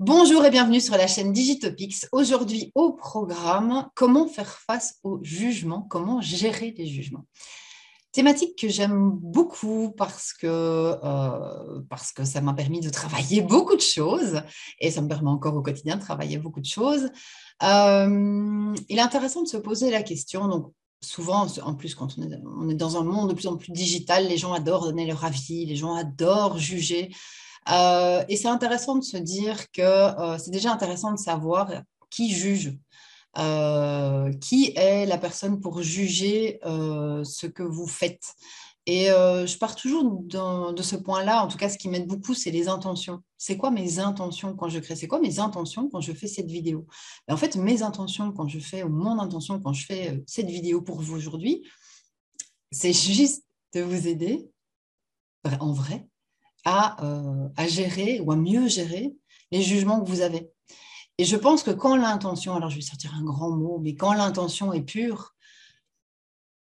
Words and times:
Bonjour 0.00 0.44
et 0.44 0.50
bienvenue 0.50 0.80
sur 0.80 0.96
la 0.96 1.06
chaîne 1.06 1.32
Digitopics. 1.32 2.06
Aujourd'hui 2.10 2.72
au 2.74 2.94
programme, 2.94 3.88
comment 3.94 4.26
faire 4.26 4.58
face 4.58 4.98
aux 5.04 5.20
jugements, 5.22 5.82
comment 5.82 6.20
gérer 6.20 6.74
les 6.76 6.88
jugements. 6.88 7.24
Thématique 8.10 8.58
que 8.58 8.68
j'aime 8.68 9.10
beaucoup 9.10 9.92
parce 9.96 10.32
que, 10.32 10.48
euh, 10.48 11.80
parce 11.88 12.10
que 12.10 12.24
ça 12.24 12.40
m'a 12.40 12.54
permis 12.54 12.80
de 12.80 12.90
travailler 12.90 13.40
beaucoup 13.42 13.76
de 13.76 13.80
choses 13.80 14.42
et 14.80 14.90
ça 14.90 15.00
me 15.00 15.06
permet 15.06 15.30
encore 15.30 15.54
au 15.54 15.62
quotidien 15.62 15.94
de 15.94 16.00
travailler 16.00 16.38
beaucoup 16.38 16.60
de 16.60 16.66
choses. 16.66 17.08
Euh, 17.62 18.74
il 18.88 18.98
est 18.98 19.00
intéressant 19.00 19.42
de 19.44 19.48
se 19.48 19.58
poser 19.58 19.92
la 19.92 20.02
question, 20.02 20.48
donc 20.48 20.72
souvent, 21.00 21.46
en 21.62 21.74
plus, 21.76 21.94
quand 21.94 22.18
on 22.18 22.22
est, 22.22 22.40
on 22.44 22.68
est, 22.68 22.74
dans 22.74 22.96
un 22.96 23.04
monde 23.04 23.28
de 23.28 23.34
plus 23.34 23.46
en 23.46 23.56
plus 23.56 23.70
digital, 23.70 24.26
les 24.26 24.38
gens 24.38 24.54
adorent 24.54 24.86
donner 24.86 25.06
leur 25.06 25.24
avis, 25.24 25.66
les 25.66 25.76
gens 25.76 25.94
adorent 25.94 26.58
juger. 26.58 27.12
Euh, 27.70 28.24
et 28.28 28.36
c'est 28.36 28.48
intéressant 28.48 28.96
de 28.96 29.04
se 29.04 29.16
dire 29.16 29.70
que 29.72 29.80
euh, 29.80 30.38
c'est 30.38 30.50
déjà 30.50 30.72
intéressant 30.72 31.12
de 31.12 31.18
savoir 31.18 31.70
qui 32.10 32.32
juge. 32.32 32.76
Euh, 33.36 34.32
qui 34.34 34.72
est 34.76 35.06
la 35.06 35.18
personne 35.18 35.58
pour 35.58 35.82
juger 35.82 36.60
ce 36.62 37.46
que 37.48 37.64
vous 37.64 37.88
faites 37.88 38.34
et 38.86 39.06
je 39.06 39.58
pars 39.58 39.74
toujours 39.74 40.04
de 40.20 40.82
ce 40.82 40.94
point-là. 40.94 41.42
En 41.42 41.48
tout 41.48 41.56
cas, 41.56 41.68
ce 41.68 41.78
qui 41.78 41.88
m'aide 41.88 42.06
beaucoup, 42.06 42.34
c'est 42.34 42.52
les 42.52 42.68
intentions. 42.68 43.22
C'est 43.38 43.56
quoi 43.56 43.72
mes 43.72 43.98
intentions 43.98 44.54
quand 44.54 44.68
je 44.68 44.78
crée? 44.78 44.94
C'est 44.94 45.08
quoi 45.08 45.18
mes 45.18 45.40
intentions 45.40 45.88
quand 45.88 46.00
je 46.00 46.12
fais 46.12 46.28
cette 46.28 46.50
vidéo? 46.50 46.86
En 47.28 47.36
fait, 47.36 47.56
mes 47.56 47.82
intentions 47.82 48.30
quand 48.30 48.46
je 48.46 48.60
fais, 48.60 48.82
ou 48.82 48.88
mon 48.88 49.18
intention 49.18 49.58
quand 49.58 49.72
je 49.72 49.84
fais 49.84 50.22
cette 50.26 50.48
vidéo 50.48 50.80
pour 50.82 51.00
vous 51.00 51.16
aujourd'hui, 51.16 51.66
c'est 52.70 52.92
juste 52.92 53.44
de 53.72 53.80
vous 53.80 54.06
aider, 54.06 54.48
en 55.60 55.72
vrai, 55.72 56.06
euh, 56.66 57.48
à, 57.56 57.66
gérer 57.68 58.20
ou 58.20 58.32
à 58.32 58.36
mieux 58.36 58.68
gérer 58.68 59.14
les 59.50 59.62
jugements 59.62 60.00
que 60.00 60.08
vous 60.08 60.22
avez. 60.22 60.50
Et 61.18 61.24
je 61.24 61.36
pense 61.36 61.62
que 61.62 61.70
quand 61.70 61.96
l'intention, 61.96 62.54
alors 62.54 62.70
je 62.70 62.76
vais 62.76 62.82
sortir 62.82 63.14
un 63.14 63.22
grand 63.22 63.50
mot, 63.50 63.78
mais 63.78 63.94
quand 63.94 64.14
l'intention 64.14 64.72
est 64.72 64.82
pure, 64.82 65.34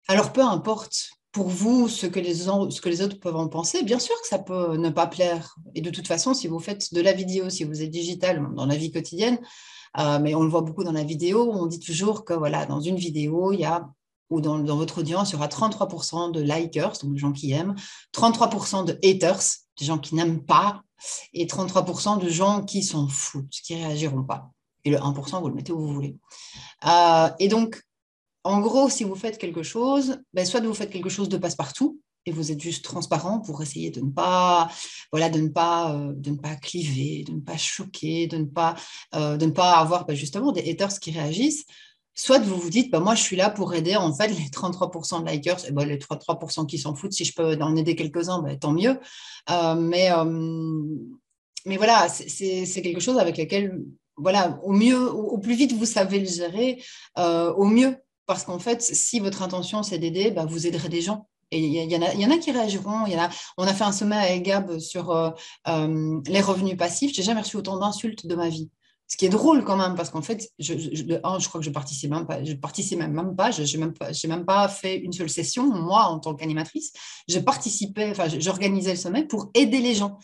alors 0.09 0.33
peu 0.33 0.43
importe 0.43 1.11
pour 1.31 1.49
vous 1.49 1.89
ce 1.89 2.07
que, 2.07 2.21
les, 2.21 2.35
ce 2.35 2.81
que 2.81 2.89
les 2.89 3.01
autres 3.01 3.19
peuvent 3.19 3.37
en 3.37 3.49
penser, 3.49 3.83
bien 3.83 3.99
sûr 3.99 4.15
que 4.21 4.29
ça 4.29 4.39
peut 4.39 4.77
ne 4.77 4.91
pas 4.91 5.07
plaire. 5.07 5.57
Et 5.75 5.81
de 5.81 5.89
toute 5.89 6.07
façon, 6.07 6.35
si 6.35 6.49
vous 6.49 6.59
faites 6.59 6.93
de 6.93 7.01
la 7.01 7.13
vidéo, 7.13 7.49
si 7.49 7.65
vous 7.65 7.81
êtes 7.81 7.91
digital 7.91 8.47
dans 8.55 8.67
la 8.67 8.77
vie 8.77 8.91
quotidienne, 8.91 9.39
euh, 9.99 10.19
mais 10.19 10.35
on 10.35 10.43
le 10.43 10.51
voit 10.51 10.63
beaucoup 10.63 10.85
dans 10.85 10.93
la 10.93 11.05
vidéo, 11.05 11.51
on 11.53 11.67
dit 11.67 11.81
toujours 11.81 12.25
que 12.25 12.35
voilà, 12.35 12.67
dans 12.67 12.81
une 12.81 12.97
vidéo, 12.97 13.53
il 13.53 13.61
y 13.61 13.65
a 13.65 13.89
ou 14.33 14.41
dans, 14.41 14.63
votre 14.77 14.99
audience, 15.01 15.31
il 15.31 15.33
y 15.35 15.37
aura 15.37 15.49
33% 15.49 16.33
de 16.33 16.41
likers, 16.41 16.93
donc 17.03 17.13
des 17.13 17.19
gens 17.19 17.33
qui 17.33 17.53
aiment, 17.53 17.75
33% 18.15 18.85
de 18.87 18.99
haters, 19.05 19.43
des 19.79 19.85
gens 19.85 19.99
qui 19.99 20.15
n'aiment 20.15 20.45
pas, 20.45 20.83
et 21.35 21.47
33% 21.47 22.19
de 22.19 22.29
gens 22.29 22.65
qui 22.65 22.83
s'en 22.83 23.09
foutent, 23.09 23.51
qui 23.51 23.77
ne 23.77 23.85
réagiront 23.85 24.23
pas. 24.23 24.51
Et 24.85 24.91
le 24.91 24.97
1%, 24.97 25.41
vous 25.41 25.49
le 25.49 25.55
mettez 25.55 25.73
où 25.73 25.81
vous 25.81 25.93
voulez. 25.93 26.17
Euh, 26.87 27.29
et 27.39 27.49
donc, 27.49 27.83
en 28.45 28.61
gros, 28.61 28.89
si 28.89 29.05
vous 29.05 29.15
faites 29.15 29.39
quelque 29.39 29.63
chose, 29.63 30.19
ben, 30.33 30.45
soit 30.47 30.61
vous 30.61 30.75
faites 30.75 30.91
quelque 30.91 31.11
chose 31.11 31.29
de 31.29 31.37
passe-partout, 31.37 32.01
et 32.25 32.33
vous 32.33 32.53
êtes 32.53 32.61
juste 32.61 32.85
transparent 32.85 33.41
pour 33.41 33.63
essayer 33.63 33.91
de 33.91 34.01
ne 34.01 34.11
pas, 34.11 34.71
voilà, 35.11 35.29
de 35.29 35.41
ne 35.41 35.49
pas, 35.49 35.95
euh, 35.95 36.13
de 36.15 36.31
ne 36.31 36.37
pas 36.37 36.55
cliver, 36.57 37.25
de 37.25 37.33
ne 37.33 37.41
pas 37.41 37.57
choquer, 37.57 38.29
de 38.29 38.39
ne 38.39 38.45
pas, 38.45 38.77
euh, 39.15 39.37
de 39.37 39.47
ne 39.47 39.51
pas 39.51 39.73
avoir 39.73 40.07
ben, 40.07 40.15
justement 40.15 40.53
des 40.53 40.69
haters 40.71 40.99
qui 41.01 41.11
réagissent, 41.11 41.65
soit 42.15 42.39
vous 42.39 42.57
vous 42.57 42.71
dites, 42.71 42.91
bah, 42.91 43.01
moi, 43.01 43.15
je 43.15 43.23
suis 43.23 43.37
là 43.37 43.51
pour 43.51 43.75
aider 43.75 43.97
en 43.97 44.13
fait 44.15 44.29
les 44.29 44.49
33% 44.49 45.25
de 45.25 45.31
likers, 45.31 45.67
et 45.67 45.73
bah, 45.73 45.85
les 45.85 45.99
33% 45.99 46.67
qui 46.67 46.79
s'en 46.79 46.95
foutent, 46.95 47.13
si 47.13 47.25
je 47.25 47.35
peux 47.35 47.57
en 47.61 47.77
aider 47.77 47.97
quelques-uns, 47.97 48.43
bah, 48.43 48.57
tant 48.57 48.73
mieux. 48.73 48.99
Euh, 49.51 49.75
mais, 49.75 50.13
euh, 50.13 50.25
mais 51.67 51.77
voilà, 51.77 52.09
c'est 52.09 52.83
quelque 52.83 53.01
chose 53.01 53.19
avec 53.19 53.39
lequel, 53.39 53.83
voilà, 54.17 54.59
au 54.63 54.73
mieux, 54.73 55.11
au, 55.11 55.39
plus 55.39 55.55
vite 55.55 55.73
vous 55.73 55.87
savez 55.87 56.21
le 56.21 56.27
gérer, 56.27 56.83
euh, 57.19 57.53
au 57.55 57.65
mieux. 57.65 57.97
Parce 58.27 58.45
qu'en 58.45 58.59
fait, 58.59 58.83
si 58.83 59.19
votre 59.19 59.43
intention 59.43 59.83
c'est 59.83 59.99
d'aider, 59.99 60.31
bah, 60.31 60.47
vous 60.47 60.67
aiderez 60.67 60.89
des 60.89 61.01
gens. 61.01 61.29
Et 61.51 61.59
il 61.59 61.93
y, 61.93 61.97
en 61.97 62.01
a, 62.01 62.15
y 62.15 62.25
en 62.25 62.31
a 62.31 62.39
qui 62.39 62.51
réagiront. 62.51 63.05
Y 63.07 63.15
en 63.17 63.25
a, 63.25 63.31
on 63.59 63.65
a 63.65 63.75
fait 63.75 63.85
un 63.85 63.93
sommet 63.93 64.17
avec 64.17 64.43
Gab 64.43 64.79
sur 64.79 65.35
les 65.67 66.41
revenus 66.41 66.79
passifs. 66.79 67.13
J'ai 67.15 67.23
jamais 67.23 67.43
reçu 67.43 67.59
autant 67.59 67.77
d'insultes 67.77 68.27
de 68.27 68.35
ma 68.35 68.49
vie. 68.49 68.71
Ce 69.13 69.19
qui 69.19 69.27
est 69.27 69.29
drôle 69.29 69.63
quand 69.63 69.77
même, 69.77 69.95
parce 69.95 70.09
qu'en 70.09 70.23
fait, 70.23 70.49
je, 70.59 70.73
crois 71.47 71.61
que 71.61 71.67
je 71.67 71.71
participe 71.71 72.11
même 72.11 72.25
pas, 72.25 72.43
je 72.43 72.55
participe 72.55 72.99
même 72.99 73.37
pas, 73.37 73.51
je 73.51 73.61
n'ai 73.61 73.77
même, 73.77 73.93
même 74.27 74.45
pas 74.47 74.69
fait 74.69 74.97
une 74.97 75.13
seule 75.13 75.29
session, 75.29 75.67
moi, 75.71 76.05
en 76.05 76.19
tant 76.19 76.35
qu'animatrice. 76.35 76.95
Je 77.29 77.39
participais, 77.39 78.11
enfin, 78.11 78.29
j'organisais 78.39 78.93
le 78.93 78.97
sommet 78.97 79.27
pour 79.27 79.51
aider 79.53 79.81
les 79.81 79.95
gens. 79.95 80.19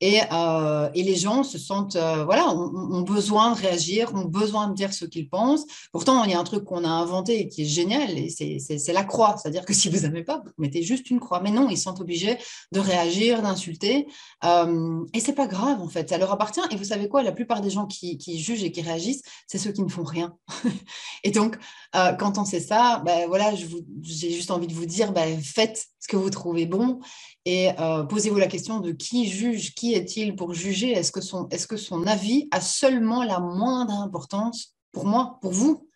Et, 0.00 0.20
euh, 0.32 0.88
et, 0.94 1.02
les 1.02 1.14
gens 1.14 1.42
se 1.42 1.58
sentent, 1.58 1.96
euh, 1.96 2.24
voilà, 2.24 2.48
ont, 2.48 3.02
besoin 3.02 3.52
de 3.52 3.60
réagir, 3.60 4.14
ont 4.14 4.24
besoin 4.24 4.68
de 4.68 4.74
dire 4.74 4.94
ce 4.94 5.04
qu'ils 5.04 5.28
pensent. 5.28 5.66
Pourtant, 5.92 6.24
il 6.24 6.30
y 6.30 6.34
a 6.34 6.40
un 6.40 6.44
truc 6.44 6.64
qu'on 6.64 6.84
a 6.84 6.88
inventé 6.88 7.48
qui 7.48 7.62
est 7.62 7.66
génial, 7.66 8.16
et 8.16 8.30
c'est 8.30 8.92
la 8.92 9.04
croix. 9.04 9.36
C'est-à-dire 9.36 9.66
que 9.66 9.74
si 9.80 9.90
vous 9.90 10.00
n'aimez 10.00 10.24
pas, 10.24 10.38
vous 10.38 10.52
mettez 10.56 10.82
juste 10.82 11.10
une 11.10 11.20
croix. 11.20 11.40
Mais 11.40 11.50
non, 11.50 11.68
ils 11.68 11.78
sont 11.78 12.00
obligés 12.00 12.38
de 12.72 12.80
réagir, 12.80 13.42
d'insulter. 13.42 14.06
Euh, 14.44 15.04
et 15.12 15.20
c'est 15.20 15.34
pas 15.34 15.46
grave, 15.46 15.80
en 15.80 15.88
fait. 15.88 16.08
Ça 16.08 16.16
leur 16.16 16.32
appartient. 16.32 16.60
Et 16.70 16.76
vous 16.76 16.84
savez 16.84 17.08
quoi? 17.08 17.22
La 17.22 17.32
plupart 17.32 17.60
des 17.60 17.70
gens 17.70 17.86
qui, 17.86 18.16
qui 18.16 18.38
jugent 18.38 18.64
et 18.64 18.72
qui 18.72 18.80
réagissent, 18.80 19.22
c'est 19.46 19.58
ceux 19.58 19.72
qui 19.72 19.82
ne 19.82 19.88
font 19.88 20.04
rien. 20.04 20.34
et 21.24 21.30
donc, 21.30 21.58
euh, 21.96 22.12
quand 22.12 22.38
on 22.38 22.44
sait 22.44 22.60
ça, 22.60 23.02
ben, 23.04 23.26
voilà, 23.26 23.52
j'ai 23.54 24.30
juste 24.30 24.50
envie 24.50 24.68
de 24.68 24.74
vous 24.74 24.86
dire, 24.86 25.12
ben, 25.12 25.40
faites 25.40 25.86
ce 25.98 26.06
que 26.06 26.16
vous 26.16 26.30
trouvez 26.30 26.66
bon 26.66 27.00
et 27.44 27.70
euh, 27.80 28.04
posez-vous 28.04 28.38
la 28.38 28.46
question 28.46 28.78
de 28.78 28.92
qui 28.92 29.28
juge, 29.28 29.74
qui 29.74 29.94
est-il 29.94 30.36
pour 30.36 30.54
juger? 30.54 30.92
Est-ce 30.92 31.10
que, 31.10 31.20
son, 31.20 31.48
est 31.48 31.66
que 31.66 31.76
son 31.76 32.06
avis 32.06 32.48
a 32.52 32.60
seulement 32.60 33.24
la 33.24 33.40
moindre 33.40 33.94
importance 33.94 34.76
pour 34.92 35.04
moi, 35.06 35.38
pour 35.42 35.52
vous? 35.52 35.88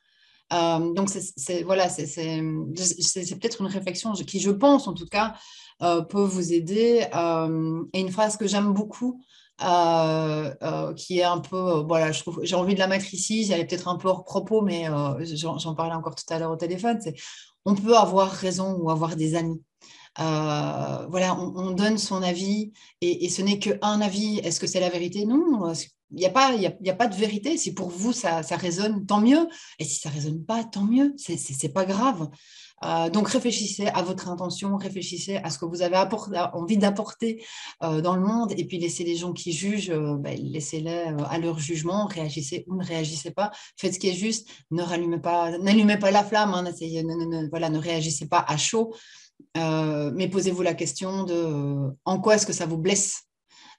Euh, 0.53 0.93
donc, 0.94 1.10
c'est 1.10 1.62
voilà, 1.62 1.88
peut-être 1.88 3.60
une 3.60 3.69
réflexion 3.69 4.12
qui, 4.12 4.41
je 4.41 4.50
pense, 4.50 4.88
en 4.88 4.94
tout 4.94 5.06
cas, 5.06 5.34
peut 5.80 6.24
vous 6.24 6.52
aider. 6.52 7.06
et 7.92 8.00
une 8.00 8.10
phrase 8.10 8.36
que 8.36 8.46
j'aime 8.46 8.72
beaucoup, 8.72 9.20
qui 9.58 11.18
est 11.18 11.24
un 11.24 11.38
peu, 11.38 11.82
voilà, 11.86 12.10
j'ai 12.42 12.56
envie 12.56 12.74
de 12.74 12.78
la 12.78 12.86
mettre 12.86 13.12
ici, 13.12 13.50
est 13.52 13.64
peut-être 13.66 13.88
un 13.88 13.96
peu 13.96 14.08
hors 14.08 14.24
propos, 14.24 14.62
mais 14.62 14.86
j'en 15.24 15.74
parlais 15.74 15.94
encore 15.94 16.14
tout 16.14 16.32
à 16.32 16.38
l'heure 16.38 16.52
au 16.52 16.56
téléphone, 16.56 16.98
c'est 17.00 17.14
on 17.64 17.74
peut 17.74 17.96
avoir 17.96 18.30
raison 18.30 18.74
ou 18.74 18.90
avoir 18.90 19.16
des 19.16 19.34
amis. 19.34 19.62
Euh, 20.20 21.06
voilà, 21.08 21.36
on, 21.38 21.72
donne 21.72 21.98
son 21.98 22.22
avis 22.22 22.72
et, 23.00 23.28
ce 23.28 23.42
n'est 23.42 23.58
qu'un 23.58 24.00
avis. 24.00 24.38
Est-ce 24.38 24.60
que 24.60 24.66
c'est 24.66 24.80
la 24.80 24.91
vérité? 24.91 25.25
Non, 25.25 25.72
il 26.10 26.19
n'y 26.19 26.26
a, 26.26 26.30
pas, 26.30 26.54
y 26.54 26.66
a, 26.66 26.94
pas 26.94 27.08
de 27.08 27.16
vérité. 27.16 27.56
Si 27.56 27.75
pour 27.75 27.88
vous 27.88 28.12
ça, 28.12 28.41
résonne, 28.53 29.06
tant 29.06 29.20
mieux. 29.20 29.48
Et 29.78 29.84
si 29.84 29.98
ça 29.98 30.10
ne 30.10 30.14
résonne 30.14 30.44
pas, 30.44 30.64
tant 30.64 30.84
mieux. 30.84 31.14
Ce 31.16 31.32
n'est 31.32 31.72
pas 31.72 31.84
grave. 31.84 32.28
Euh, 32.84 33.08
donc 33.08 33.28
réfléchissez 33.28 33.86
à 33.86 34.03
votre 34.03 34.28
intention, 34.28 34.76
réfléchissez 34.76 35.36
à 35.36 35.48
ce 35.48 35.58
que 35.58 35.64
vous 35.64 35.80
avez 35.80 35.97
envie 36.53 36.76
d'apporter 36.76 37.42
euh, 37.82 38.03
dans 38.03 38.14
le 38.14 38.20
monde 38.20 38.53
et 38.58 38.64
puis 38.66 38.78
laissez 38.78 39.04
les 39.04 39.16
gens 39.16 39.32
qui 39.32 39.53
jugent, 39.53 39.92
ben, 40.19 40.38
laissez-les 40.38 41.14
à 41.30 41.38
leur 41.38 41.58
jugement, 41.58 42.06
réagissez 42.06 42.64
ou 42.66 42.74
ne 42.74 42.84
réagissez 42.84 43.30
pas, 43.30 43.53
faites 43.76 43.94
ce 43.94 43.98
qui 43.98 44.08
est 44.08 44.14
juste, 44.14 44.48
ne 44.70 44.82
rallumez 44.82 45.20
pas, 45.20 45.56
n'allumez 45.58 45.98
pas 45.98 46.10
la 46.10 46.24
flamme, 46.24 46.53
hein, 46.53 46.64
voilà, 47.48 47.70
ne 47.70 47.78
réagissez 47.78 48.26
pas 48.28 48.44
à 48.47 48.56
chaud. 48.58 48.92
Euh, 49.56 50.11
mais 50.15 50.28
posez-vous 50.28 50.62
la 50.62 50.75
question 50.75 51.25
de 51.25 51.34
euh, 51.34 51.91
en 52.05 52.21
quoi 52.21 52.37
est-ce 52.37 52.47
que 52.47 52.53
ça 52.53 52.67
vous 52.67 52.78
blesse? 52.78 53.22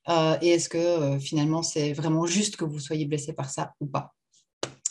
Euh, 0.08 0.38
et 0.42 0.50
est-ce 0.50 0.70
que 0.70 1.18
finalement 1.20 1.64
c'est 1.64 1.94
vraiment 1.94 2.26
juste 2.26 2.58
que 2.58 2.66
vous 2.66 2.80
soyez 2.80 3.06
blessé 3.06 3.34
par 3.34 3.50
ça 3.50 3.74
ou 3.80 3.88
pas? 3.88 4.14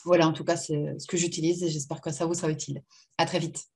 Voilà, 0.05 0.29
en 0.29 0.33
tout 0.33 0.45
cas, 0.45 0.57
c'est 0.57 0.99
ce 0.99 1.07
que 1.07 1.17
j'utilise 1.17 1.63
et 1.63 1.71
j'espère 1.71 2.01
que 2.03 2.11
ça 2.11 2.27
vous 2.27 2.35
sera 2.35 2.51
utile. 2.51 2.83
À 3.17 3.25
très 3.25 3.39
vite. 3.39 3.65